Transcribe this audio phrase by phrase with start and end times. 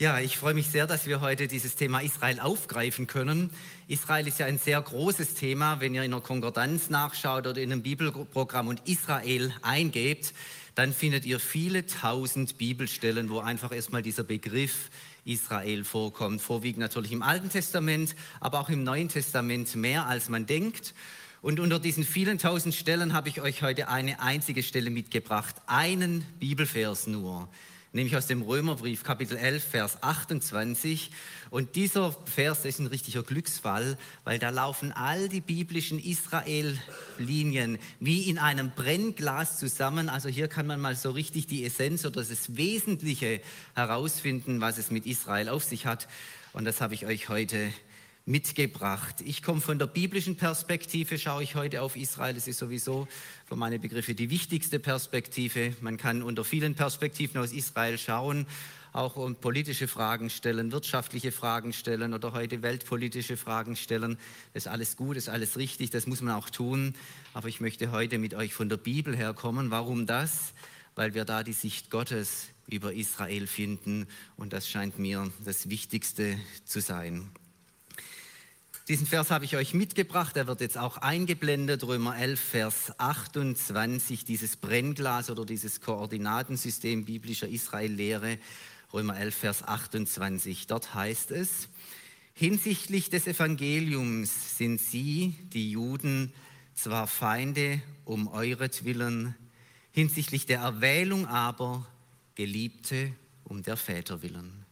[0.00, 3.50] Ja, ich freue mich sehr, dass wir heute dieses Thema Israel aufgreifen können.
[3.86, 5.78] Israel ist ja ein sehr großes Thema.
[5.80, 10.32] Wenn ihr in der Konkordanz nachschaut oder in einem Bibelprogramm und Israel eingebt,
[10.74, 14.88] dann findet ihr viele tausend Bibelstellen, wo einfach erstmal dieser Begriff
[15.26, 16.40] Israel vorkommt.
[16.40, 20.94] Vorwiegend natürlich im Alten Testament, aber auch im Neuen Testament mehr als man denkt.
[21.42, 26.24] Und unter diesen vielen tausend Stellen habe ich euch heute eine einzige Stelle mitgebracht, einen
[26.38, 27.50] Bibelvers nur
[27.92, 31.10] nämlich aus dem Römerbrief Kapitel 11, Vers 28.
[31.50, 38.28] Und dieser Vers ist ein richtiger Glücksfall, weil da laufen all die biblischen Israel-Linien wie
[38.28, 40.08] in einem Brennglas zusammen.
[40.08, 43.40] Also hier kann man mal so richtig die Essenz oder das Wesentliche
[43.74, 46.06] herausfinden, was es mit Israel auf sich hat.
[46.52, 47.72] Und das habe ich euch heute
[48.26, 49.16] mitgebracht.
[49.24, 52.34] Ich komme von der biblischen Perspektive, schaue ich heute auf Israel.
[52.34, 53.08] Das ist sowieso
[53.46, 55.74] für meine Begriffe die wichtigste Perspektive.
[55.80, 58.46] Man kann unter vielen Perspektiven aus Israel schauen,
[58.92, 64.18] auch um politische Fragen stellen, wirtschaftliche Fragen stellen oder heute weltpolitische Fragen stellen.
[64.52, 66.94] Das ist alles gut, das ist alles richtig, das muss man auch tun.
[67.34, 69.70] Aber ich möchte heute mit euch von der Bibel herkommen.
[69.70, 70.52] Warum das?
[70.94, 76.38] Weil wir da die Sicht Gottes über Israel finden und das scheint mir das Wichtigste
[76.64, 77.30] zu sein.
[78.90, 84.24] Diesen Vers habe ich euch mitgebracht, der wird jetzt auch eingeblendet, Römer 11, Vers 28,
[84.24, 88.38] dieses Brennglas oder dieses Koordinatensystem biblischer Israel-Lehre,
[88.92, 90.66] Römer 11, Vers 28.
[90.66, 91.68] Dort heißt es,
[92.32, 96.32] hinsichtlich des Evangeliums sind sie, die Juden,
[96.74, 99.36] zwar Feinde um euretwillen,
[99.92, 101.86] hinsichtlich der Erwählung aber
[102.34, 103.12] Geliebte
[103.44, 104.66] um der Väter willen.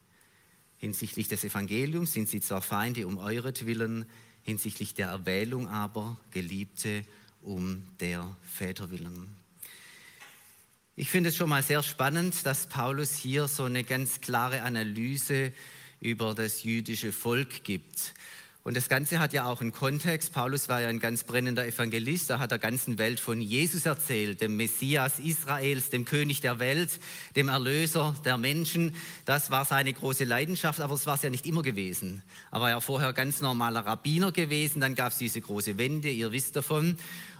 [0.78, 4.06] Hinsichtlich des Evangeliums sind sie zwar Feinde um euretwillen,
[4.42, 7.04] hinsichtlich der Erwählung aber Geliebte
[7.42, 9.36] um der Väter willen.
[10.94, 15.52] Ich finde es schon mal sehr spannend, dass Paulus hier so eine ganz klare Analyse
[16.00, 18.14] über das jüdische Volk gibt.
[18.68, 20.34] Und das Ganze hat ja auch einen Kontext.
[20.34, 22.28] Paulus war ja ein ganz brennender Evangelist.
[22.28, 27.00] Er hat der ganzen Welt von Jesus erzählt, dem Messias Israels, dem König der Welt,
[27.34, 28.94] dem Erlöser der Menschen.
[29.24, 32.22] Das war seine große Leidenschaft, aber es war es ja nicht immer gewesen.
[32.52, 34.82] Er war ja vorher ganz normaler Rabbiner gewesen.
[34.82, 36.98] Dann gab es diese große Wende, ihr wisst davon.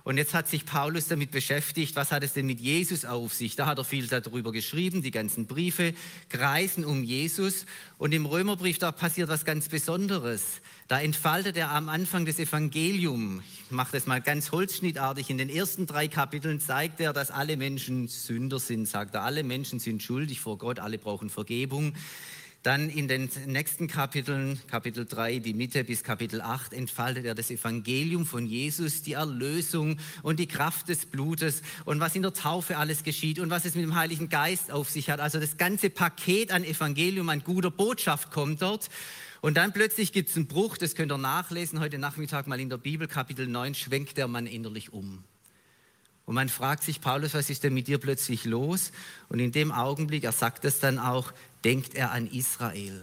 [0.09, 3.57] Und jetzt hat sich Paulus damit beschäftigt, was hat es denn mit Jesus auf sich?
[3.57, 5.93] Da hat er viel darüber geschrieben, die ganzen Briefe
[6.31, 7.67] kreisen um Jesus.
[7.99, 10.63] Und im Römerbrief, da passiert was ganz Besonderes.
[10.89, 15.51] Da entfaltet er am Anfang des Evangeliums, ich mache das mal ganz holzschnittartig, in den
[15.51, 20.03] ersten drei Kapiteln zeigt er, dass alle Menschen Sünder sind, sagt er, alle Menschen sind
[20.03, 21.93] schuldig vor Gott, alle brauchen Vergebung.
[22.69, 27.51] Dann in den nächsten Kapiteln, Kapitel 3, die Mitte bis Kapitel 8, entfaltet er das
[27.51, 32.77] Evangelium von Jesus, die Erlösung und die Kraft des Blutes und was in der Taufe
[32.77, 35.19] alles geschieht und was es mit dem Heiligen Geist auf sich hat.
[35.19, 38.91] Also das ganze Paket an Evangelium, an guter Botschaft kommt dort.
[39.41, 42.69] Und dann plötzlich gibt es einen Bruch, das könnt ihr nachlesen, heute Nachmittag mal in
[42.69, 45.25] der Bibel, Kapitel 9, schwenkt der Mann innerlich um.
[46.29, 48.93] Und man fragt sich, Paulus, was ist denn mit dir plötzlich los?
[49.31, 51.33] Und in dem Augenblick, er sagt es dann auch,
[51.65, 53.03] denkt er an Israel.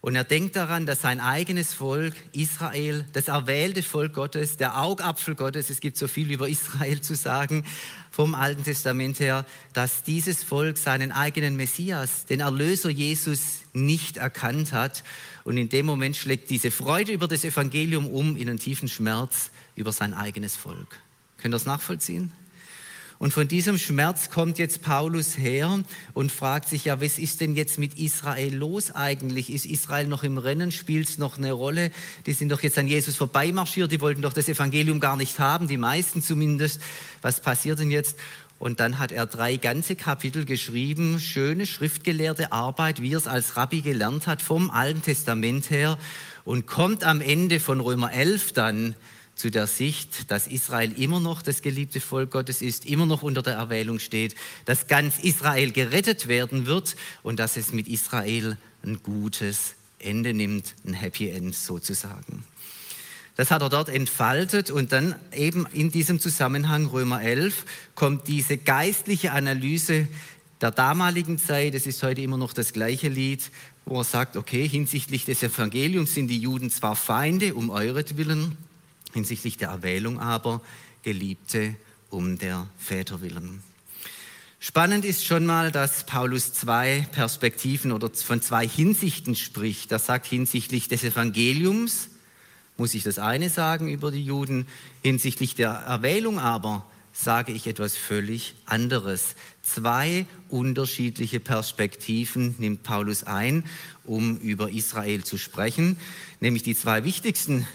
[0.00, 5.36] Und er denkt daran, dass sein eigenes Volk, Israel, das erwählte Volk Gottes, der Augapfel
[5.36, 7.64] Gottes, es gibt so viel über Israel zu sagen
[8.10, 14.72] vom Alten Testament her, dass dieses Volk seinen eigenen Messias, den Erlöser Jesus, nicht erkannt
[14.72, 15.04] hat.
[15.44, 19.52] Und in dem Moment schlägt diese Freude über das Evangelium um in einen tiefen Schmerz
[19.76, 20.98] über sein eigenes Volk.
[21.38, 22.32] Könnt ihr das nachvollziehen?
[23.18, 25.82] Und von diesem Schmerz kommt jetzt Paulus her
[26.12, 29.50] und fragt sich, ja, was ist denn jetzt mit Israel los eigentlich?
[29.50, 30.70] Ist Israel noch im Rennen?
[30.70, 31.92] Spielt es noch eine Rolle?
[32.26, 35.66] Die sind doch jetzt an Jesus vorbeimarschiert, die wollten doch das Evangelium gar nicht haben,
[35.66, 36.80] die meisten zumindest.
[37.22, 38.18] Was passiert denn jetzt?
[38.58, 43.56] Und dann hat er drei ganze Kapitel geschrieben, schöne schriftgelehrte Arbeit, wie er es als
[43.56, 45.98] Rabbi gelernt hat vom Alten Testament her
[46.44, 48.94] und kommt am Ende von Römer 11 dann
[49.36, 53.42] zu der Sicht, dass Israel immer noch das geliebte Volk Gottes ist, immer noch unter
[53.42, 59.02] der Erwählung steht, dass ganz Israel gerettet werden wird und dass es mit Israel ein
[59.02, 62.44] gutes Ende nimmt, ein Happy End sozusagen.
[63.36, 68.56] Das hat er dort entfaltet und dann eben in diesem Zusammenhang Römer 11 kommt diese
[68.56, 70.08] geistliche Analyse
[70.62, 73.50] der damaligen Zeit, es ist heute immer noch das gleiche Lied,
[73.84, 78.56] wo er sagt, okay, hinsichtlich des Evangeliums sind die Juden zwar Feinde um euretwillen,
[79.16, 80.60] hinsichtlich der Erwählung aber
[81.02, 81.74] Geliebte
[82.10, 83.62] um der Väter willen.
[84.58, 89.90] Spannend ist schon mal, dass Paulus zwei Perspektiven oder von zwei Hinsichten spricht.
[89.90, 92.08] Er sagt hinsichtlich des Evangeliums,
[92.76, 94.66] muss ich das eine sagen über die Juden,
[95.02, 99.34] hinsichtlich der Erwählung aber sage ich etwas völlig anderes.
[99.62, 103.64] Zwei unterschiedliche Perspektiven nimmt Paulus ein,
[104.04, 105.96] um über Israel zu sprechen,
[106.40, 107.66] nämlich die zwei wichtigsten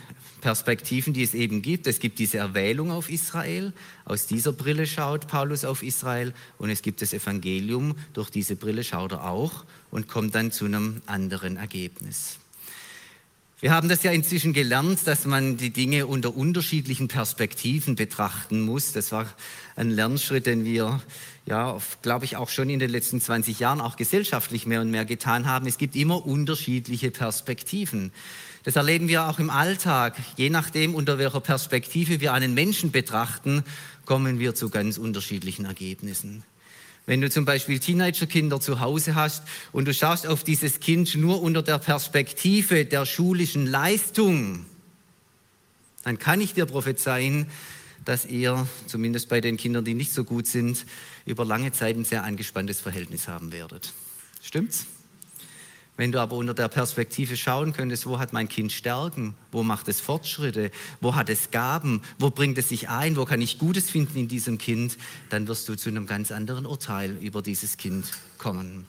[0.42, 1.88] Perspektiven, die es eben gibt.
[1.88, 3.72] Es gibt diese Erwählung auf Israel,
[4.04, 8.84] aus dieser Brille schaut Paulus auf Israel und es gibt das Evangelium, durch diese Brille
[8.84, 12.38] schaut er auch und kommt dann zu einem anderen Ergebnis.
[13.62, 18.92] Wir haben das ja inzwischen gelernt, dass man die Dinge unter unterschiedlichen Perspektiven betrachten muss.
[18.92, 19.32] Das war
[19.76, 21.00] ein Lernschritt, den wir,
[21.46, 25.06] ja, glaube ich, auch schon in den letzten 20 Jahren auch gesellschaftlich mehr und mehr
[25.06, 25.68] getan haben.
[25.68, 28.12] Es gibt immer unterschiedliche Perspektiven.
[28.64, 30.16] Das erleben wir auch im Alltag.
[30.38, 33.64] Je nachdem, unter welcher Perspektive wir einen Menschen betrachten,
[34.06, 36.44] kommen wir zu ganz unterschiedlichen Ergebnissen.
[37.08, 41.42] Wenn du zum Beispiel Teenagerkinder zu Hause hast und du schaust auf dieses Kind nur
[41.42, 44.68] unter der Perspektive der schulischen Leistung,
[46.04, 47.48] dann kann ich dir prophezeien,
[48.06, 50.86] dass ihr, zumindest bei den Kindern, die nicht so gut sind,
[51.26, 53.94] über lange Zeit ein sehr angespanntes Verhältnis haben werdet.
[54.42, 54.86] Stimmt's?
[55.98, 59.88] Wenn du aber unter der Perspektive schauen könntest, wo hat mein Kind Stärken, wo macht
[59.88, 63.90] es Fortschritte, wo hat es Gaben, wo bringt es sich ein, wo kann ich Gutes
[63.90, 64.98] finden in diesem Kind,
[65.30, 68.06] dann wirst du zu einem ganz anderen Urteil über dieses Kind
[68.38, 68.88] kommen.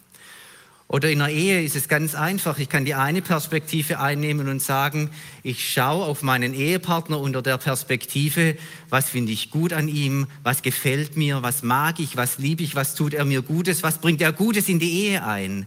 [0.92, 2.58] Oder in der Ehe ist es ganz einfach.
[2.58, 5.08] Ich kann die eine Perspektive einnehmen und sagen,
[5.42, 8.58] ich schaue auf meinen Ehepartner unter der Perspektive,
[8.90, 12.76] was finde ich gut an ihm, was gefällt mir, was mag ich, was liebe ich,
[12.76, 15.66] was tut er mir Gutes, was bringt er Gutes in die Ehe ein.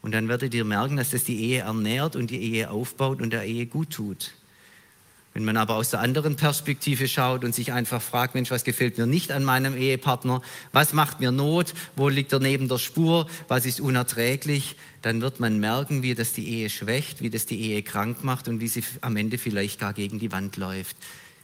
[0.00, 3.30] Und dann werdet ihr merken, dass das die Ehe ernährt und die Ehe aufbaut und
[3.30, 4.32] der Ehe gut tut.
[5.34, 8.98] Wenn man aber aus der anderen Perspektive schaut und sich einfach fragt, Mensch, was gefällt
[8.98, 10.42] mir nicht an meinem Ehepartner,
[10.72, 15.40] was macht mir Not, wo liegt er neben der Spur, was ist unerträglich, dann wird
[15.40, 18.68] man merken, wie das die Ehe schwächt, wie das die Ehe krank macht und wie
[18.68, 20.96] sie am Ende vielleicht gar gegen die Wand läuft.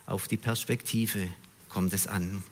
[0.04, 1.28] Auf die Perspektive
[1.70, 2.42] kommt es an.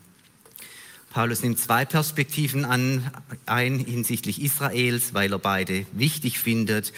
[1.10, 3.10] Paulus nimmt zwei Perspektiven an,
[3.46, 6.92] ein hinsichtlich Israels, weil er beide wichtig findet.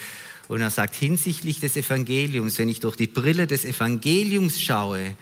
[0.49, 5.15] Und er sagt, hinsichtlich des Evangeliums, wenn ich durch die Brille des Evangeliums schaue,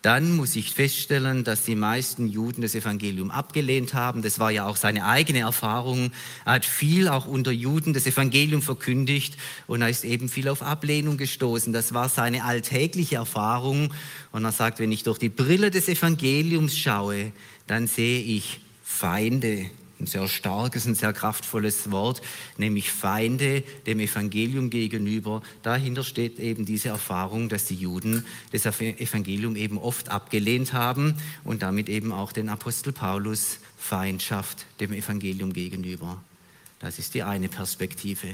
[0.00, 4.22] dann muss ich feststellen, dass die meisten Juden das Evangelium abgelehnt haben.
[4.22, 6.12] Das war ja auch seine eigene Erfahrung.
[6.46, 9.36] Er hat viel auch unter Juden das Evangelium verkündigt
[9.66, 11.74] und er ist eben viel auf Ablehnung gestoßen.
[11.74, 13.92] Das war seine alltägliche Erfahrung.
[14.32, 17.32] Und er sagt, wenn ich durch die Brille des Evangeliums schaue,
[17.66, 19.70] dann sehe ich Feinde.
[20.00, 22.22] Ein sehr starkes, ein sehr kraftvolles Wort,
[22.56, 25.42] nämlich Feinde dem Evangelium gegenüber.
[25.62, 31.60] Dahinter steht eben diese Erfahrung, dass die Juden das Evangelium eben oft abgelehnt haben und
[31.60, 36.24] damit eben auch den Apostel Paulus Feindschaft dem Evangelium gegenüber.
[36.78, 38.28] Das ist die eine Perspektive.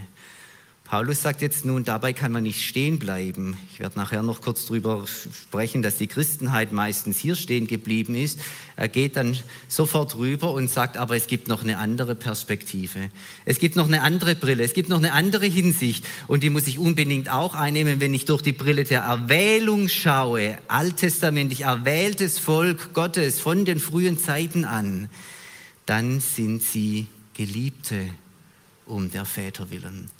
[0.86, 3.56] Paulus sagt jetzt nun, dabei kann man nicht stehen bleiben.
[3.72, 8.38] Ich werde nachher noch kurz darüber sprechen, dass die Christenheit meistens hier stehen geblieben ist.
[8.76, 9.36] Er geht dann
[9.66, 13.10] sofort rüber und sagt, aber es gibt noch eine andere Perspektive.
[13.44, 16.68] Es gibt noch eine andere Brille, es gibt noch eine andere Hinsicht und die muss
[16.68, 20.56] ich unbedingt auch einnehmen, wenn ich durch die Brille der Erwählung schaue.
[20.68, 25.08] Alttestamentlich erwähltes Volk Gottes von den frühen Zeiten an.
[25.84, 28.10] Dann sind sie Geliebte
[28.86, 30.10] um der Väter willen.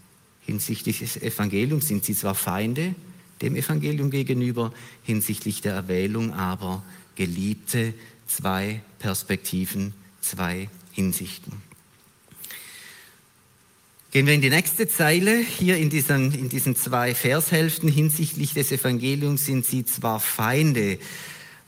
[0.47, 2.95] Hinsichtlich des Evangeliums sind sie zwar Feinde
[3.43, 4.73] dem Evangelium gegenüber,
[5.03, 6.83] hinsichtlich der Erwählung aber
[7.17, 7.95] Geliebte,
[8.27, 11.53] zwei Perspektiven, zwei Hinsichten.
[14.11, 15.39] Gehen wir in die nächste Zeile.
[15.39, 20.99] Hier in diesen, in diesen zwei Vershälften hinsichtlich des Evangeliums sind sie zwar Feinde,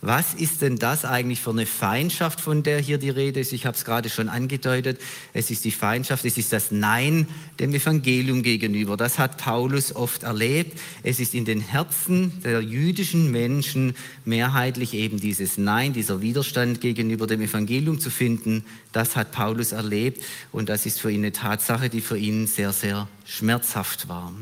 [0.00, 3.52] was ist denn das eigentlich für eine Feindschaft, von der hier die Rede ist?
[3.52, 5.00] Ich habe es gerade schon angedeutet.
[5.32, 7.26] Es ist die Feindschaft, es ist das Nein
[7.58, 8.96] dem Evangelium gegenüber.
[8.96, 10.78] Das hat Paulus oft erlebt.
[11.02, 17.26] Es ist in den Herzen der jüdischen Menschen mehrheitlich eben dieses Nein, dieser Widerstand gegenüber
[17.26, 18.64] dem Evangelium zu finden.
[18.92, 22.72] Das hat Paulus erlebt und das ist für ihn eine Tatsache, die für ihn sehr,
[22.72, 24.32] sehr schmerzhaft war.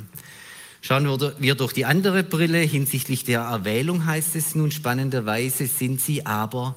[0.87, 6.25] Schauen wir durch die andere Brille hinsichtlich der Erwählung heißt es nun spannenderweise, sind sie
[6.25, 6.77] aber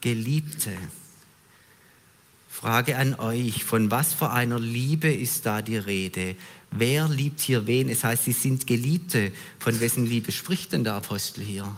[0.00, 0.70] Geliebte.
[2.48, 6.36] Frage an euch, von was für einer Liebe ist da die Rede?
[6.70, 7.88] Wer liebt hier wen?
[7.88, 9.32] Es heißt, sie sind Geliebte.
[9.58, 11.76] Von wessen Liebe spricht denn der Apostel hier?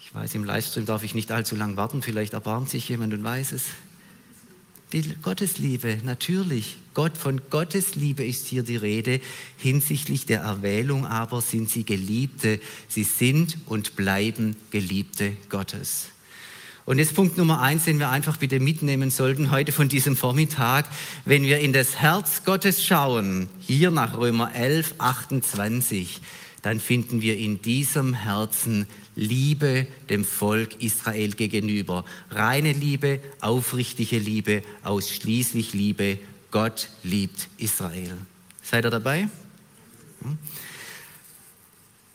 [0.00, 3.22] Ich weiß, im Livestream darf ich nicht allzu lang warten, vielleicht erbarmt sich jemand und
[3.22, 3.64] weiß es.
[4.92, 6.76] Die Gottesliebe, natürlich.
[6.94, 9.20] Gott, von Gottes Liebe ist hier die Rede.
[9.56, 12.60] Hinsichtlich der Erwählung aber sind sie Geliebte.
[12.88, 16.08] Sie sind und bleiben Geliebte Gottes.
[16.86, 20.86] Und jetzt Punkt Nummer eins, den wir einfach bitte mitnehmen sollten heute von diesem Vormittag.
[21.24, 26.20] Wenn wir in das Herz Gottes schauen, hier nach Römer 11, 28,
[26.62, 32.04] dann finden wir in diesem Herzen Liebe dem Volk Israel gegenüber.
[32.30, 36.18] Reine Liebe, aufrichtige Liebe, ausschließlich Liebe.
[36.50, 38.16] Gott liebt Israel.
[38.62, 39.28] Seid ihr dabei?
[40.20, 40.38] Und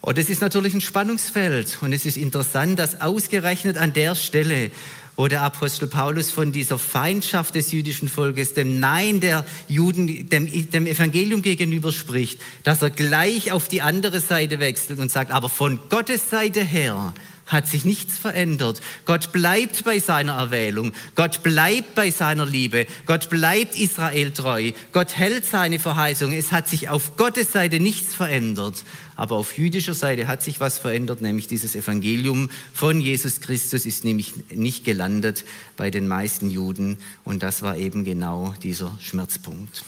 [0.01, 1.79] oh, das ist natürlich ein Spannungsfeld.
[1.81, 4.69] Und es ist interessant, dass ausgerechnet an der Stelle,
[5.15, 10.72] wo der Apostel Paulus von dieser Feindschaft des jüdischen Volkes, dem Nein der Juden, dem,
[10.72, 15.50] dem Evangelium gegenüber spricht, dass er gleich auf die andere Seite wechselt und sagt, aber
[15.50, 17.13] von Gottes Seite her
[17.45, 18.81] hat sich nichts verändert.
[19.05, 20.93] Gott bleibt bei seiner Erwählung.
[21.13, 22.88] Gott bleibt bei seiner Liebe.
[23.05, 24.72] Gott bleibt Israel treu.
[24.91, 26.34] Gott hält seine Verheißung.
[26.34, 28.84] Es hat sich auf Gottes Seite nichts verändert.
[29.15, 34.03] Aber auf jüdischer Seite hat sich was verändert, nämlich dieses Evangelium von Jesus Christus ist
[34.03, 35.45] nämlich nicht gelandet
[35.77, 36.98] bei den meisten Juden.
[37.24, 39.84] Und das war eben genau dieser Schmerzpunkt.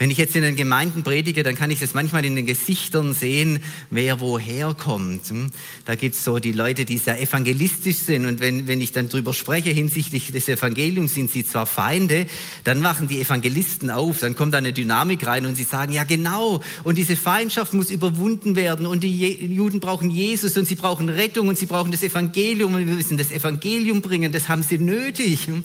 [0.00, 3.12] Wenn ich jetzt in den Gemeinden predige, dann kann ich das manchmal in den Gesichtern
[3.12, 3.58] sehen,
[3.90, 5.26] wer woher kommt.
[5.26, 5.50] Hm?
[5.84, 8.24] Da gibt es so die Leute, die sehr evangelistisch sind.
[8.24, 12.24] Und wenn, wenn ich dann drüber spreche hinsichtlich des Evangeliums, sind sie zwar Feinde,
[12.64, 14.20] dann machen die Evangelisten auf.
[14.20, 17.90] Dann kommt da eine Dynamik rein und sie sagen, ja genau, und diese Feindschaft muss
[17.90, 18.86] überwunden werden.
[18.86, 22.72] Und die Juden brauchen Jesus und sie brauchen Rettung und sie brauchen das Evangelium.
[22.72, 25.46] Und wir müssen das Evangelium bringen, das haben sie nötig.
[25.46, 25.62] Hm?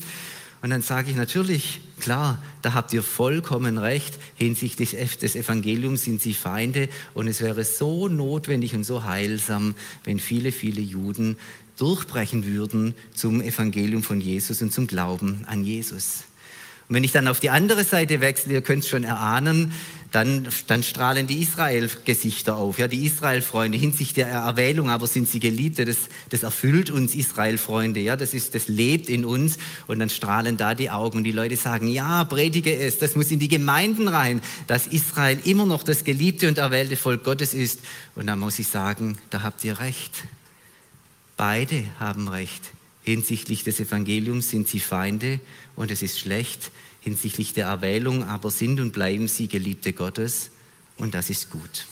[0.62, 6.22] Und dann sage ich natürlich, klar, da habt ihr vollkommen recht, hinsichtlich des Evangeliums sind
[6.22, 11.38] sie Feinde und es wäre so notwendig und so heilsam, wenn viele, viele Juden
[11.78, 16.24] durchbrechen würden zum Evangelium von Jesus und zum Glauben an Jesus.
[16.88, 19.74] Und wenn ich dann auf die andere Seite wechsle, ihr könnt es schon erahnen,
[20.12, 23.78] dann, dann strahlen die Israel-Gesichter auf, ja, die Israel-Freunde.
[23.78, 25.98] Hinsichtlich der Erwählung, aber sind sie Geliebte, das,
[26.30, 29.58] das erfüllt uns Israel-Freunde, ja, das, ist, das lebt in uns.
[29.88, 31.18] Und dann strahlen da die Augen.
[31.18, 35.40] Und die Leute sagen, ja, predige es, das muss in die Gemeinden rein, dass Israel
[35.44, 37.82] immer noch das geliebte und erwählte Volk Gottes ist.
[38.16, 40.14] Und dann muss ich sagen, da habt ihr recht.
[41.36, 42.62] Beide haben recht.
[43.06, 45.40] Hinsichtlich des Evangeliums sind sie Feinde
[45.76, 46.72] und es ist schlecht
[47.02, 50.50] hinsichtlich der Erwählung, aber sind und bleiben sie Geliebte Gottes
[50.98, 51.86] und das ist gut.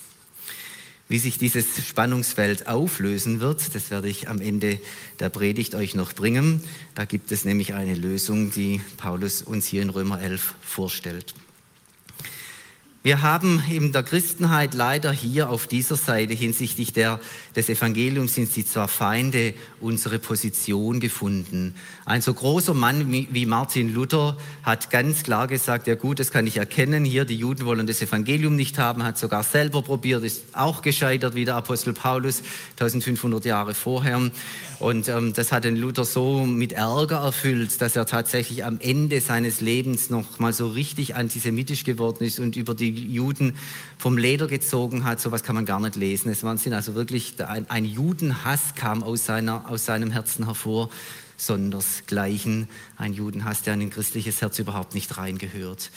[1.08, 4.80] Wie sich dieses Spannungsfeld auflösen wird, das werde ich am Ende
[5.20, 6.64] der Predigt euch noch bringen.
[6.96, 11.36] Da gibt es nämlich eine Lösung, die Paulus uns hier in Römer 11 vorstellt.
[13.06, 17.20] Wir haben in der Christenheit leider hier auf dieser Seite hinsichtlich der,
[17.54, 21.76] des Evangeliums sind sie zwar Feinde, unsere Position gefunden.
[22.06, 26.48] Ein so großer Mann wie Martin Luther hat ganz klar gesagt, ja gut, das kann
[26.48, 30.46] ich erkennen, hier die Juden wollen das Evangelium nicht haben, hat sogar selber probiert, ist
[30.54, 32.42] auch gescheitert wie der Apostel Paulus
[32.80, 34.32] 1500 Jahre vorher.
[34.80, 39.20] Und ähm, das hat den Luther so mit Ärger erfüllt, dass er tatsächlich am Ende
[39.20, 43.56] seines Lebens noch mal so richtig antisemitisch geworden ist und über die Juden
[43.98, 45.20] vom Leder gezogen hat.
[45.20, 46.30] Sowas kann man gar nicht lesen.
[46.32, 50.90] Es waren also wirklich ein, ein Judenhass kam aus, seiner, aus seinem Herzen hervor,
[51.38, 55.92] sondersgleichen ein Judenhass, der in ein christliches Herz überhaupt nicht reingehört.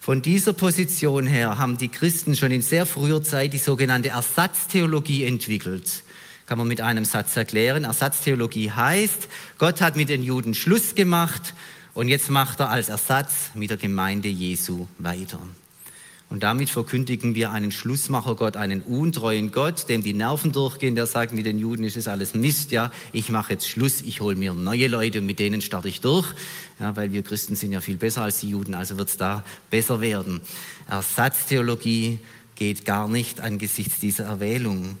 [0.00, 5.24] Von dieser Position her haben die Christen schon in sehr früher Zeit die sogenannte Ersatztheologie
[5.24, 6.02] entwickelt.
[6.46, 7.84] Kann man mit einem Satz erklären.
[7.84, 9.28] Ersatztheologie heißt,
[9.58, 11.52] Gott hat mit den Juden Schluss gemacht
[11.92, 15.40] und jetzt macht er als Ersatz mit der Gemeinde Jesu weiter.
[16.30, 21.32] Und damit verkündigen wir einen Schlussmacher-Gott, einen untreuen Gott, dem die Nerven durchgehen, der sagt,
[21.32, 24.52] mit den Juden ist es alles Mist, ja, ich mache jetzt Schluss, ich hole mir
[24.52, 26.26] neue Leute und mit denen starte ich durch,
[26.80, 29.42] ja, weil wir Christen sind ja viel besser als die Juden, also wird es da
[29.70, 30.42] besser werden.
[30.86, 32.18] Ersatztheologie
[32.56, 34.98] geht gar nicht angesichts dieser Erwählung.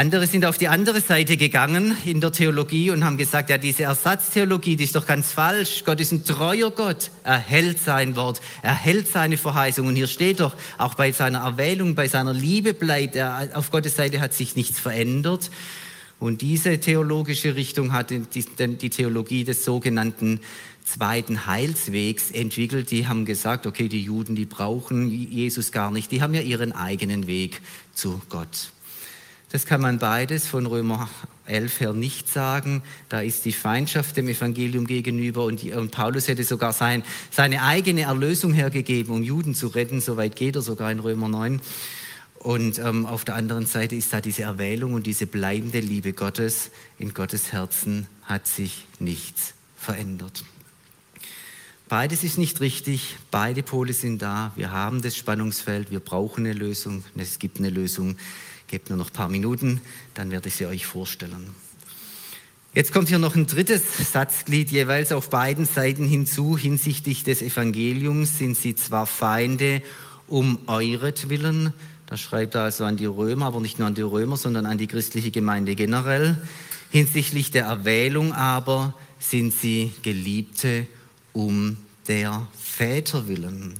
[0.00, 3.82] Andere sind auf die andere Seite gegangen in der Theologie und haben gesagt, ja, diese
[3.82, 5.84] Ersatztheologie, die ist doch ganz falsch.
[5.84, 7.10] Gott ist ein treuer Gott.
[7.22, 9.86] Er hält sein Wort, er hält seine Verheißung.
[9.86, 13.94] Und hier steht doch, auch bei seiner Erwählung, bei seiner Liebe bleibt er, auf Gottes
[13.94, 15.50] Seite hat sich nichts verändert.
[16.18, 20.40] Und diese theologische Richtung hat die, Theologie des sogenannten
[20.82, 22.90] zweiten Heilswegs entwickelt.
[22.90, 26.10] Die haben gesagt, okay, die Juden, die brauchen Jesus gar nicht.
[26.10, 27.60] Die haben ja ihren eigenen Weg
[27.92, 28.70] zu Gott.
[29.52, 31.10] Das kann man beides von Römer
[31.46, 32.82] 11 her nicht sagen.
[33.08, 37.02] Da ist die Feindschaft dem Evangelium gegenüber und, und Paulus hätte sogar sein,
[37.32, 40.00] seine eigene Erlösung hergegeben, um Juden zu retten.
[40.00, 41.60] Soweit geht er sogar in Römer 9.
[42.38, 46.70] Und ähm, auf der anderen Seite ist da diese Erwählung und diese bleibende Liebe Gottes.
[46.98, 50.44] In Gottes Herzen hat sich nichts verändert.
[51.90, 54.52] Beides ist nicht richtig, beide Pole sind da.
[54.56, 57.04] Wir haben das Spannungsfeld, wir brauchen eine Lösung.
[57.16, 58.16] Es gibt eine Lösung
[58.70, 59.80] Gebt nur noch ein paar Minuten,
[60.14, 61.50] dann werde ich sie euch vorstellen.
[62.72, 63.82] Jetzt kommt hier noch ein drittes
[64.12, 66.56] Satzglied jeweils auf beiden Seiten hinzu.
[66.56, 69.82] Hinsichtlich des Evangeliums sind sie zwar Feinde
[70.28, 71.74] um euretwillen,
[72.06, 74.78] Da schreibt er also an die Römer, aber nicht nur an die Römer, sondern an
[74.78, 76.40] die christliche Gemeinde generell.
[76.90, 80.86] Hinsichtlich der Erwählung aber sind sie Geliebte
[81.32, 81.76] um
[82.08, 83.74] der Väter willen.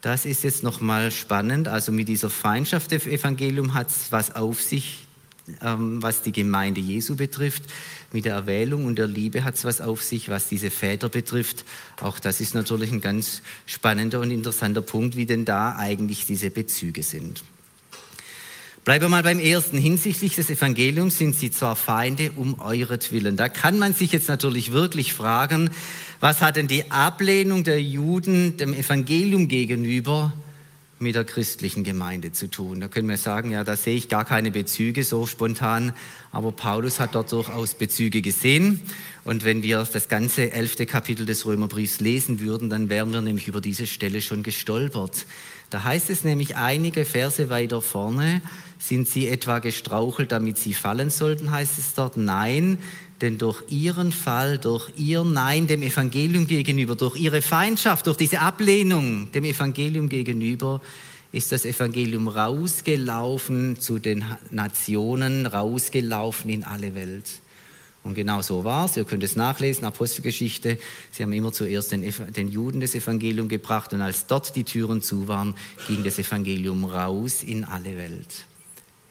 [0.00, 1.68] Das ist jetzt nochmal spannend.
[1.68, 5.06] Also mit dieser Feindschaft des Evangelium hat es was auf sich,
[5.60, 7.62] ähm, was die Gemeinde Jesu betrifft.
[8.12, 11.64] Mit der Erwählung und der Liebe hat es was auf sich, was diese Väter betrifft.
[12.00, 16.50] Auch das ist natürlich ein ganz spannender und interessanter Punkt, wie denn da eigentlich diese
[16.50, 17.44] Bezüge sind.
[18.84, 19.78] Bleiben wir mal beim ersten.
[19.78, 23.36] Hinsichtlich des Evangeliums sind sie zwar Feinde um euretwillen.
[23.36, 25.70] Da kann man sich jetzt natürlich wirklich fragen,
[26.18, 30.32] was hat denn die Ablehnung der Juden dem Evangelium gegenüber
[31.02, 32.80] mit der christlichen Gemeinde zu tun?
[32.80, 35.92] Da können wir sagen, ja, da sehe ich gar keine Bezüge so spontan,
[36.30, 38.80] aber Paulus hat dort durchaus Bezüge gesehen.
[39.24, 43.48] Und wenn wir das ganze elfte Kapitel des Römerbriefs lesen würden, dann wären wir nämlich
[43.48, 45.26] über diese Stelle schon gestolpert.
[45.68, 48.42] Da heißt es nämlich einige Verse weiter vorne,
[48.78, 52.16] sind sie etwa gestrauchelt, damit sie fallen sollten, heißt es dort.
[52.16, 52.78] Nein,
[53.22, 58.40] denn durch ihren Fall, durch ihr Nein dem Evangelium gegenüber, durch ihre Feindschaft, durch diese
[58.40, 60.82] Ablehnung dem Evangelium gegenüber,
[61.30, 67.24] ist das Evangelium rausgelaufen zu den Nationen, rausgelaufen in alle Welt.
[68.04, 68.96] Und genau so war es.
[68.96, 70.78] Ihr könnt es nachlesen, Apostelgeschichte.
[71.12, 75.00] Sie haben immer zuerst den, den, Juden das Evangelium gebracht und als dort die Türen
[75.00, 75.54] zu waren,
[75.86, 78.46] ging das Evangelium raus in alle Welt.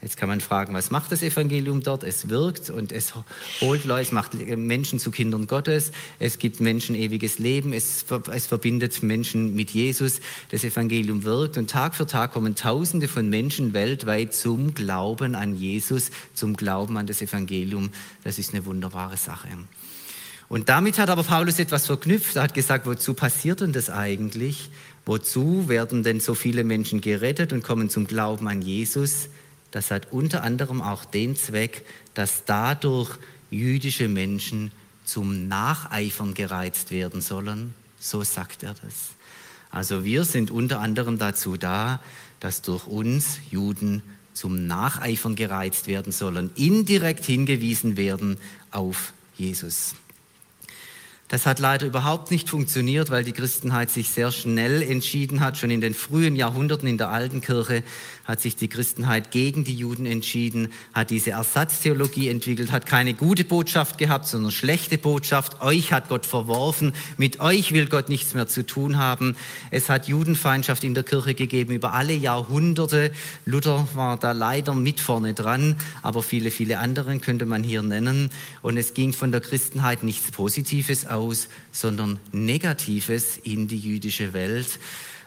[0.02, 2.02] Jetzt kann man fragen, was macht das Evangelium dort?
[2.02, 3.14] Es wirkt und es
[3.60, 8.46] holt Leute, es macht Menschen zu Kindern Gottes, es gibt Menschen ewiges Leben, es, es
[8.46, 10.18] verbindet Menschen mit Jesus.
[10.50, 15.54] Das Evangelium wirkt und Tag für Tag kommen Tausende von Menschen weltweit zum Glauben an
[15.54, 17.90] Jesus, zum Glauben an das Evangelium.
[18.24, 19.46] Das ist eine wunderbare Sache.
[20.48, 22.34] Und damit hat aber Paulus etwas verknüpft.
[22.34, 24.68] Er hat gesagt, wozu passiert denn das eigentlich?
[25.06, 29.28] Wozu werden denn so viele Menschen gerettet und kommen zum Glauben an Jesus?
[29.72, 33.10] Das hat unter anderem auch den Zweck, dass dadurch
[33.50, 34.70] jüdische Menschen
[35.04, 37.74] zum Nacheifern gereizt werden sollen.
[37.98, 39.10] So sagt er das.
[39.70, 42.00] Also wir sind unter anderem dazu da,
[42.38, 44.02] dass durch uns Juden
[44.34, 48.38] zum Nacheifern gereizt werden sollen, indirekt hingewiesen werden
[48.70, 49.94] auf Jesus.
[51.32, 55.56] Das hat leider überhaupt nicht funktioniert, weil die Christenheit sich sehr schnell entschieden hat.
[55.56, 57.84] Schon in den frühen Jahrhunderten in der alten Kirche
[58.26, 63.44] hat sich die Christenheit gegen die Juden entschieden, hat diese Ersatztheologie entwickelt, hat keine gute
[63.44, 65.62] Botschaft gehabt, sondern schlechte Botschaft.
[65.62, 69.34] Euch hat Gott verworfen, mit euch will Gott nichts mehr zu tun haben.
[69.70, 73.10] Es hat Judenfeindschaft in der Kirche gegeben über alle Jahrhunderte.
[73.46, 78.28] Luther war da leider mit vorne dran, aber viele, viele anderen könnte man hier nennen.
[78.60, 84.32] Und es ging von der Christenheit nichts Positives aus aus, sondern Negatives in die jüdische
[84.32, 84.78] Welt,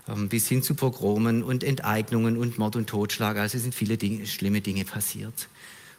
[0.07, 3.37] ähm, bis hin zu Pogromen und Enteignungen und Mord und Totschlag.
[3.37, 5.47] Also sind viele Dinge, schlimme Dinge passiert.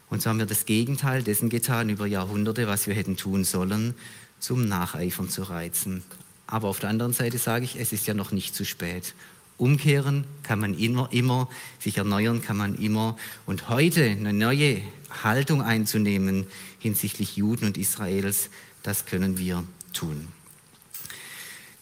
[0.09, 3.93] Und so haben wir das Gegenteil dessen getan über Jahrhunderte, was wir hätten tun sollen,
[4.39, 6.03] zum Nacheifern zu reizen.
[6.45, 9.13] Aber auf der anderen Seite sage ich, es ist ja noch nicht zu spät.
[9.57, 13.17] Umkehren kann man immer, immer, sich erneuern kann man immer.
[13.45, 14.81] Und heute eine neue
[15.23, 16.47] Haltung einzunehmen
[16.79, 18.49] hinsichtlich Juden und Israels,
[18.83, 19.63] das können wir
[19.97, 20.27] tun.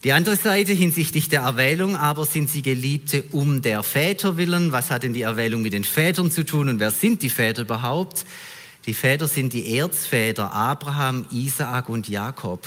[0.04, 4.70] Die andere Seite hinsichtlich der Erwählung aber sind sie Geliebte um der Väter willen.
[4.70, 7.62] Was hat denn die Erwählung mit den Vätern zu tun und wer sind die Väter
[7.62, 8.24] überhaupt?
[8.86, 12.66] Die Väter sind die Erzväter Abraham, Isaak und Jakob.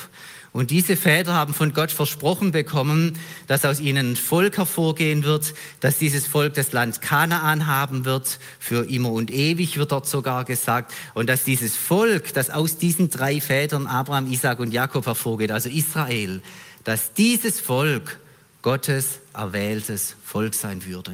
[0.51, 5.53] Und diese Väter haben von Gott versprochen bekommen, dass aus ihnen ein Volk hervorgehen wird,
[5.79, 10.45] dass dieses Volk das Land Kanaan haben wird, für immer und ewig wird dort sogar
[10.45, 15.51] gesagt, und dass dieses Volk, das aus diesen drei Vätern Abraham, Isaac und Jakob hervorgeht,
[15.51, 16.41] also Israel,
[16.83, 18.19] dass dieses Volk
[18.61, 21.13] Gottes erwähltes Volk sein würde.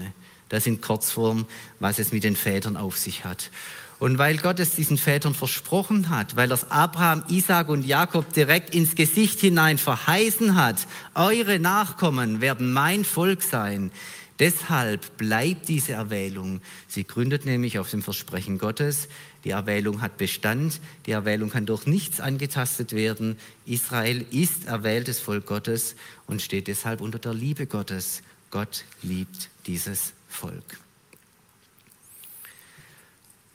[0.49, 1.45] Das in Kurzform,
[1.79, 3.49] was es mit den Vätern auf sich hat.
[3.99, 8.75] Und weil Gott es diesen Vätern versprochen hat, weil das Abraham, Isaac und Jakob direkt
[8.75, 13.91] ins Gesicht hinein verheißen hat, eure Nachkommen werden mein Volk sein,
[14.39, 16.61] deshalb bleibt diese Erwählung.
[16.87, 19.07] Sie gründet nämlich auf dem Versprechen Gottes.
[19.45, 23.37] Die Erwählung hat Bestand, die Erwählung kann durch nichts angetastet werden.
[23.65, 25.95] Israel ist erwähltes Volk Gottes
[26.27, 28.23] und steht deshalb unter der Liebe Gottes.
[28.49, 30.84] Gott liebt dieses Volk.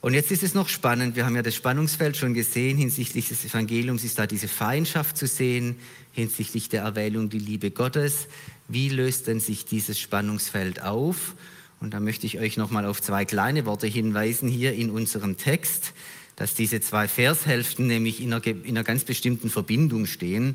[0.03, 3.45] Und jetzt ist es noch spannend, wir haben ja das Spannungsfeld schon gesehen, hinsichtlich des
[3.45, 5.77] Evangeliums ist da diese Feindschaft zu sehen,
[6.13, 8.27] hinsichtlich der Erwählung die Liebe Gottes.
[8.67, 11.35] Wie löst denn sich dieses Spannungsfeld auf?
[11.81, 15.93] Und da möchte ich euch nochmal auf zwei kleine Worte hinweisen hier in unserem Text,
[16.35, 20.55] dass diese zwei Vershälften nämlich in einer, in einer ganz bestimmten Verbindung stehen.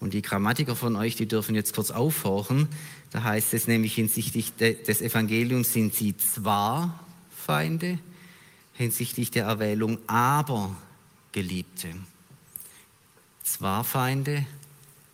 [0.00, 2.68] Und die Grammatiker von euch, die dürfen jetzt kurz aufhorchen.
[3.10, 7.98] Da heißt es nämlich hinsichtlich des Evangeliums sind sie zwar Feinde,
[8.76, 10.76] hinsichtlich der Erwählung aber
[11.32, 11.94] Geliebte.
[13.42, 14.46] Zwar Feinde,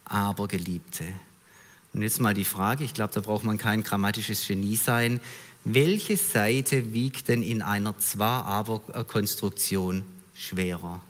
[0.05, 1.05] aber Geliebte.
[1.93, 5.21] Und jetzt mal die Frage, ich glaube, da braucht man kein grammatisches Genie sein.
[5.65, 11.01] Welche Seite wiegt denn in einer Zwar-Aber-Konstruktion schwerer?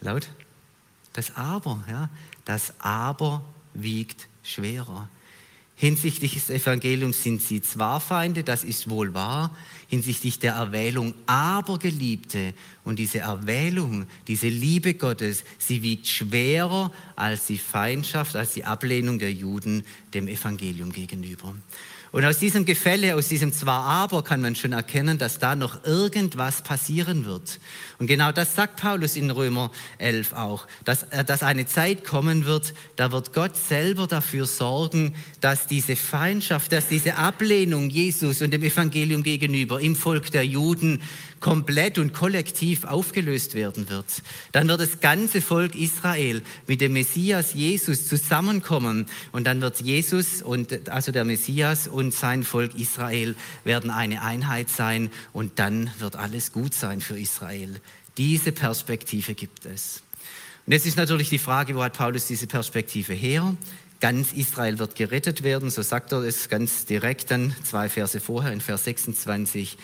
[0.00, 0.28] Laut?
[1.12, 2.10] Das Aber, ja.
[2.44, 5.08] Das Aber wiegt schwerer.
[5.78, 9.54] Hinsichtlich des Evangeliums sind sie zwar Feinde, das ist wohl wahr,
[9.88, 12.54] hinsichtlich der Erwählung aber Geliebte.
[12.82, 19.18] Und diese Erwählung, diese Liebe Gottes, sie wiegt schwerer als die Feindschaft, als die Ablehnung
[19.18, 19.84] der Juden
[20.14, 21.54] dem Evangelium gegenüber.
[22.12, 25.84] Und aus diesem Gefälle, aus diesem Zwar aber kann man schon erkennen, dass da noch
[25.84, 27.58] irgendwas passieren wird.
[27.98, 32.44] Und genau das sagt Paulus in Römer 11 auch, dass, äh, dass eine Zeit kommen
[32.44, 38.52] wird, da wird Gott selber dafür sorgen, dass diese Feindschaft, dass diese Ablehnung Jesus und
[38.52, 41.02] dem Evangelium gegenüber im Volk der Juden
[41.40, 44.06] komplett und kollektiv aufgelöst werden wird.
[44.52, 50.42] Dann wird das ganze Volk Israel mit dem Messias Jesus zusammenkommen und dann wird Jesus
[50.42, 56.16] und also der Messias und sein Volk Israel werden eine Einheit sein und dann wird
[56.16, 57.80] alles gut sein für Israel.
[58.16, 60.02] Diese Perspektive gibt es.
[60.66, 63.54] Und jetzt ist natürlich die Frage, wo hat Paulus diese Perspektive her?
[64.00, 68.52] Ganz Israel wird gerettet werden, so sagt er es ganz direkt dann, zwei Verse vorher
[68.52, 69.78] in Vers 26.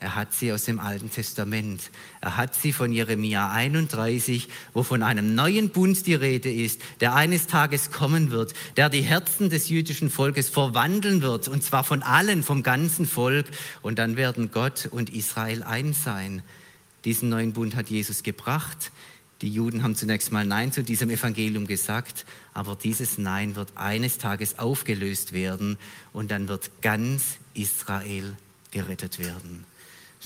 [0.00, 1.90] Er hat sie aus dem Alten Testament.
[2.20, 7.16] Er hat sie von Jeremia 31, wo von einem neuen Bund die Rede ist, der
[7.16, 12.04] eines Tages kommen wird, der die Herzen des jüdischen Volkes verwandeln wird, und zwar von
[12.04, 13.46] allen, vom ganzen Volk.
[13.82, 16.42] Und dann werden Gott und Israel eins sein.
[17.04, 18.92] Diesen neuen Bund hat Jesus gebracht.
[19.42, 24.18] Die Juden haben zunächst mal Nein zu diesem Evangelium gesagt, aber dieses Nein wird eines
[24.18, 25.76] Tages aufgelöst werden
[26.12, 28.36] und dann wird ganz Israel
[28.70, 29.64] gerettet werden.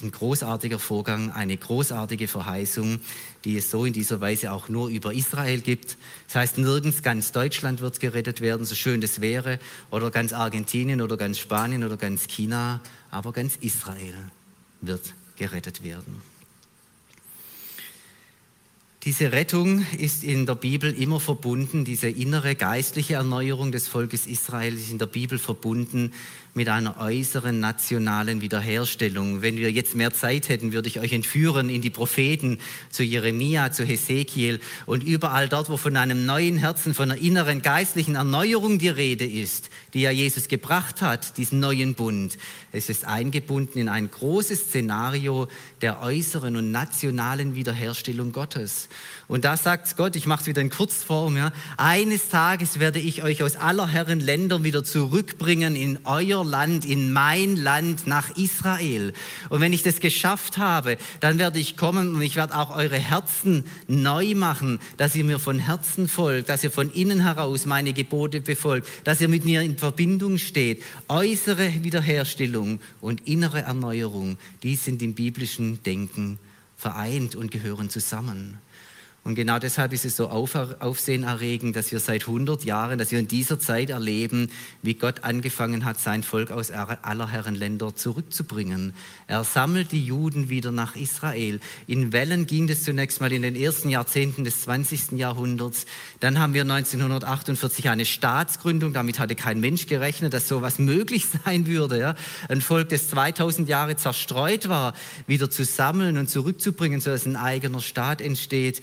[0.03, 3.01] Ein großartiger Vorgang, eine großartige Verheißung,
[3.45, 5.97] die es so in dieser Weise auch nur über Israel gibt.
[6.27, 9.61] Das heißt, nirgends ganz Deutschland wird gerettet werden, so schön das wäre,
[9.93, 12.81] oder ganz Argentinien oder ganz Spanien oder ganz China,
[13.12, 14.15] aber ganz Israel
[14.81, 16.21] wird gerettet werden.
[19.05, 24.75] Diese Rettung ist in der Bibel immer verbunden, diese innere geistliche Erneuerung des Volkes Israel
[24.75, 26.12] ist in der Bibel verbunden
[26.55, 29.41] mit einer äußeren nationalen Wiederherstellung.
[29.41, 32.59] Wenn wir jetzt mehr Zeit hätten, würde ich euch entführen in die Propheten,
[32.91, 37.62] zu Jeremia, zu Hesekiel und überall dort, wo von einem neuen Herzen, von einer inneren
[37.62, 42.37] geistlichen Erneuerung die Rede ist, die ja Jesus gebracht hat, diesen neuen Bund.
[42.71, 45.49] Es ist eingebunden in ein großes Szenario
[45.81, 48.88] der äußeren und nationalen Wiederherstellung Gottes.
[49.27, 53.23] Und da sagt Gott, ich mache es wieder in Kurzform, ja, eines Tages werde ich
[53.23, 59.13] euch aus aller Herren Ländern wieder zurückbringen in euer Land, in mein Land, nach Israel.
[59.49, 62.99] Und wenn ich das geschafft habe, dann werde ich kommen und ich werde auch eure
[62.99, 67.93] Herzen neu machen, dass ihr mir von Herzen folgt, dass ihr von innen heraus meine
[67.93, 70.83] Gebote befolgt, dass ihr mit mir in Verbindung steht.
[71.09, 76.39] Äußere Wiederherstellung und innere Erneuerung, die sind im biblischen Denken
[76.77, 78.59] vereint und gehören zusammen.
[79.25, 83.29] Und genau deshalb ist es so aufsehenerregend, dass wir seit 100 Jahren, dass wir in
[83.29, 84.51] dieser Zeit erleben,
[84.83, 88.95] wie Gott angefangen hat, sein Volk aus aller Herren Länder zurückzubringen.
[89.29, 91.61] Er sammelt die Juden wieder nach Israel.
[91.87, 95.13] In Wellen ging das zunächst mal in den ersten Jahrzehnten des 20.
[95.13, 95.87] Jahrhunderts.
[96.19, 98.93] Dann haben wir 1948 eine Staatsgründung.
[98.93, 102.01] Damit hatte kein Mensch gerechnet, dass sowas möglich sein würde.
[102.01, 102.17] Ja?
[102.49, 104.95] Ein Volk, das 2000 Jahre zerstreut war,
[105.29, 108.83] wieder zu sammeln und zurückzubringen, sodass ein eigener Staat entsteht.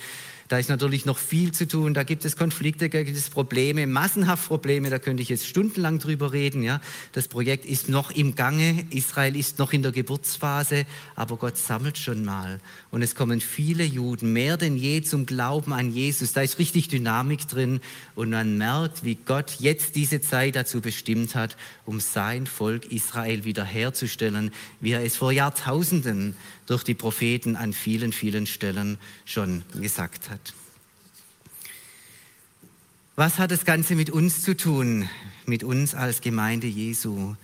[0.50, 1.94] Da ist natürlich noch viel zu tun.
[1.94, 4.90] Da gibt es Konflikte, da gibt es Probleme, massenhaft Probleme.
[4.90, 6.64] Da könnte ich jetzt stundenlang drüber reden.
[6.64, 6.82] Ja.
[7.12, 8.88] Das Projekt ist noch im Gange.
[8.90, 10.88] Israel ist noch in der Geburtsphase.
[11.16, 12.60] Aber Gott sammelt schon mal.
[12.90, 16.34] Und es kommen viele Juden, mehr denn je, zum Glauben an Jesus.
[16.34, 17.80] Da ist richtig Dynamik drin.
[18.16, 23.44] Und man merkt, wie Gott jetzt diese Zeit dazu bestimmt hat, um sein Volk Israel
[23.44, 24.50] wiederherzustellen,
[24.82, 26.36] wie er es vor Jahrtausenden
[26.70, 30.54] durch die Propheten an vielen, vielen Stellen schon gesagt hat.
[33.16, 35.10] Was hat das Ganze mit uns zu tun,
[35.46, 37.36] mit uns als Gemeinde Jesu?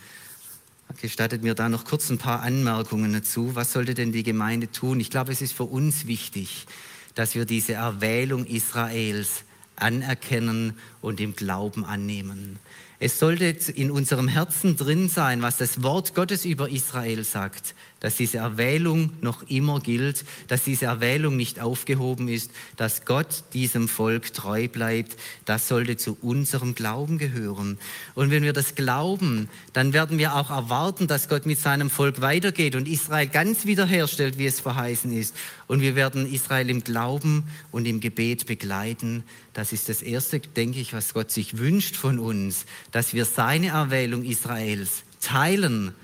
[1.01, 3.55] Gestattet mir da noch kurz ein paar Anmerkungen dazu.
[3.55, 4.99] Was sollte denn die Gemeinde tun?
[4.99, 6.67] Ich glaube, es ist für uns wichtig,
[7.15, 9.43] dass wir diese Erwählung Israels
[9.75, 12.59] anerkennen und im Glauben annehmen.
[12.99, 18.17] Es sollte in unserem Herzen drin sein, was das Wort Gottes über Israel sagt, dass
[18.17, 24.33] diese Erwählung noch immer gilt, dass diese Erwählung nicht aufgehoben ist, dass Gott diesem Volk
[24.33, 25.15] treu bleibt.
[25.45, 27.77] Das sollte zu unserem Glauben gehören.
[28.13, 32.21] Und wenn wir das glauben, dann werden wir auch erwarten, dass Gott mit seinem Volk
[32.21, 35.35] weitergeht und Israel ganz wiederherstellt, wie es verheißen ist.
[35.67, 39.23] Und wir werden Israel im Glauben und im Gebet begleiten.
[39.53, 43.67] Das ist das Erste, denke ich, was Gott sich wünscht von uns, dass wir seine
[43.67, 45.95] Erwählung Israels teilen,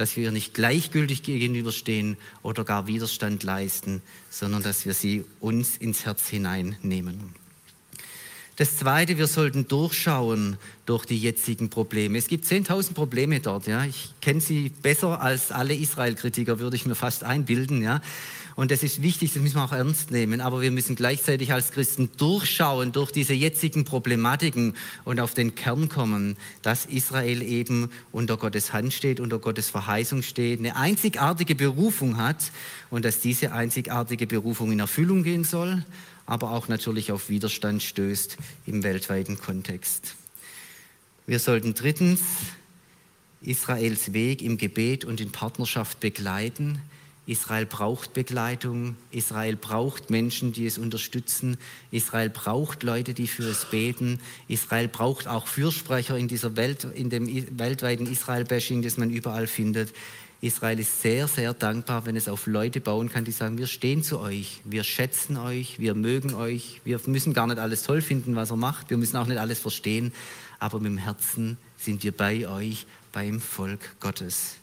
[0.00, 6.06] dass wir nicht gleichgültig gegenüberstehen oder gar Widerstand leisten, sondern dass wir sie uns ins
[6.06, 7.34] Herz hineinnehmen.
[8.60, 12.18] Das Zweite, wir sollten durchschauen durch die jetzigen Probleme.
[12.18, 13.66] Es gibt 10.000 Probleme dort.
[13.66, 13.86] Ja.
[13.86, 17.82] Ich kenne sie besser als alle Israel-Kritiker, würde ich mir fast einbilden.
[17.82, 18.02] Ja.
[18.56, 20.42] Und das ist wichtig, das müssen wir auch ernst nehmen.
[20.42, 25.88] Aber wir müssen gleichzeitig als Christen durchschauen durch diese jetzigen Problematiken und auf den Kern
[25.88, 32.18] kommen, dass Israel eben unter Gottes Hand steht, unter Gottes Verheißung steht, eine einzigartige Berufung
[32.18, 32.52] hat
[32.90, 35.82] und dass diese einzigartige Berufung in Erfüllung gehen soll
[36.30, 40.14] aber auch natürlich auf Widerstand stößt im weltweiten Kontext.
[41.26, 42.20] Wir sollten drittens
[43.42, 46.80] Israels Weg im Gebet und in Partnerschaft begleiten.
[47.26, 51.58] Israel braucht Begleitung, Israel braucht Menschen, die es unterstützen,
[51.90, 57.10] Israel braucht Leute, die für es beten, Israel braucht auch Fürsprecher in dieser Welt, in
[57.10, 57.26] dem
[57.58, 59.92] weltweiten Israel-Bashing, das man überall findet.
[60.42, 64.02] Israel ist sehr, sehr dankbar, wenn es auf Leute bauen kann, die sagen, wir stehen
[64.02, 68.36] zu euch, wir schätzen euch, wir mögen euch, wir müssen gar nicht alles toll finden,
[68.36, 70.12] was er macht, wir müssen auch nicht alles verstehen,
[70.58, 74.56] aber mit dem Herzen sind wir bei euch, beim Volk Gottes.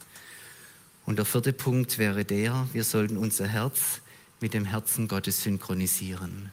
[1.06, 4.02] Und der vierte Punkt wäre der, wir sollten unser Herz
[4.42, 6.52] mit dem Herzen Gottes synchronisieren.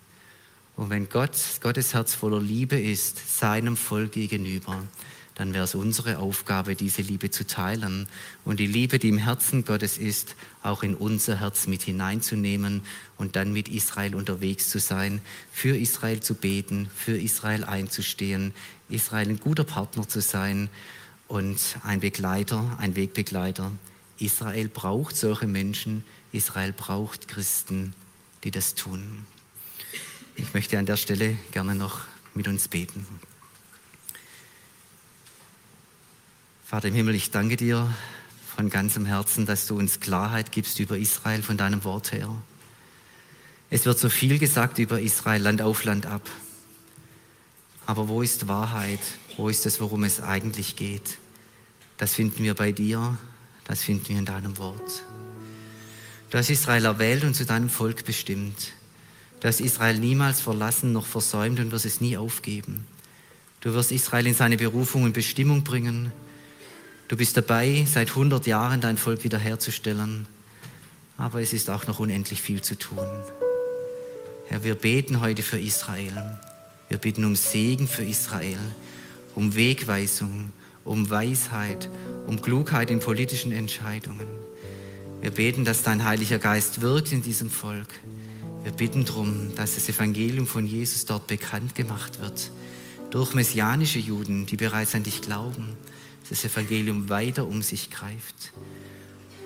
[0.77, 4.83] Und wenn Gott, Gottes Herz voller Liebe ist, seinem Volk gegenüber,
[5.35, 8.07] dann wäre es unsere Aufgabe, diese Liebe zu teilen
[8.45, 12.83] und die Liebe, die im Herzen Gottes ist, auch in unser Herz mit hineinzunehmen
[13.17, 15.21] und dann mit Israel unterwegs zu sein,
[15.51, 18.55] für Israel zu beten, für Israel einzustehen,
[18.89, 20.69] Israel ein guter Partner zu sein
[21.27, 23.73] und ein Begleiter, ein Wegbegleiter.
[24.19, 27.95] Israel braucht solche Menschen, Israel braucht Christen,
[28.45, 29.27] die das tun.
[30.37, 32.03] Ich möchte an der Stelle gerne noch
[32.35, 33.07] mit uns beten.
[36.65, 37.95] Vater im Himmel, ich danke dir
[38.57, 42.35] von ganzem Herzen, dass du uns Klarheit gibst über Israel von deinem Wort her.
[43.69, 46.23] Es wird so viel gesagt über Israel, Land auf, Land ab.
[47.85, 49.01] Aber wo ist Wahrheit?
[49.37, 51.19] Wo ist es, worum es eigentlich geht?
[51.99, 53.19] Das finden wir bei dir,
[53.65, 55.05] das finden wir in deinem Wort.
[56.31, 58.73] Du hast Israel erwählt und zu deinem Volk bestimmt.
[59.41, 62.87] Du hast Israel niemals verlassen noch versäumt und wirst es nie aufgeben.
[63.61, 66.11] Du wirst Israel in seine Berufung und Bestimmung bringen.
[67.07, 70.27] Du bist dabei, seit 100 Jahren dein Volk wiederherzustellen,
[71.19, 73.07] aber es ist auch noch unendlich viel zu tun.
[74.49, 76.39] Herr, wir beten heute für Israel.
[76.89, 78.59] Wir bitten um Segen für Israel,
[79.35, 80.51] um Wegweisung,
[80.83, 81.91] um Weisheit,
[82.27, 84.27] um Klugheit in politischen Entscheidungen.
[85.21, 87.89] Wir beten, dass dein Heiliger Geist wirkt in diesem Volk.
[88.63, 92.51] Wir bitten darum, dass das Evangelium von Jesus dort bekannt gemacht wird,
[93.11, 95.77] durch messianische Juden, die bereits an dich glauben
[96.29, 98.53] das Evangelium weiter um sich greift.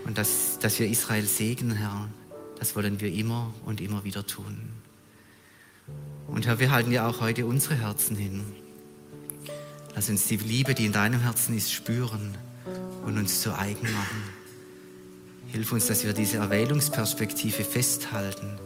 [0.05, 2.09] Und dass, dass wir Israel segnen, Herr,
[2.59, 4.71] das wollen wir immer und immer wieder tun.
[6.27, 8.45] Und Herr, wir halten ja auch heute unsere Herzen hin.
[9.95, 12.37] Lass uns die Liebe, die in deinem Herzen ist, spüren
[13.05, 14.23] und uns zu eigen machen.
[15.49, 18.59] Hilf uns, dass wir diese Erwählungsperspektive festhalten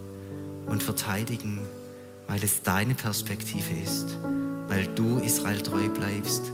[0.66, 1.60] und verteidigen,
[2.26, 4.18] weil es deine Perspektive ist,
[4.68, 6.52] weil du Israel treu bleibst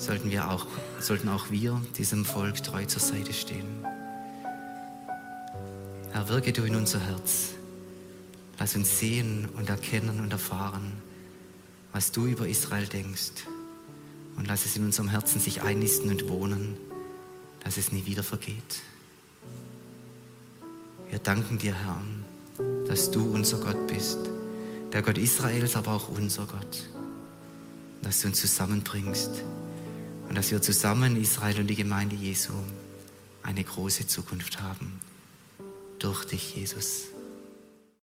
[0.00, 0.66] sollten, wir auch,
[0.98, 3.84] sollten auch wir diesem Volk treu zur Seite stehen.
[6.12, 7.50] Herr, wirke du in unser Herz.
[8.58, 10.92] Lass uns sehen und erkennen und erfahren,
[11.92, 13.46] was du über Israel denkst.
[14.36, 16.76] Und lass es in unserem Herzen sich einnisten und wohnen,
[17.62, 18.82] dass es nie wieder vergeht.
[21.10, 22.00] Wir danken dir, Herr,
[22.86, 24.18] dass du unser Gott bist,
[24.92, 26.88] der Gott Israels, aber auch unser Gott,
[28.02, 29.42] dass du uns zusammenbringst
[30.30, 32.52] und dass wir zusammen, Israel und die Gemeinde Jesu,
[33.42, 35.00] eine große Zukunft haben.
[35.98, 37.09] Durch dich, Jesus.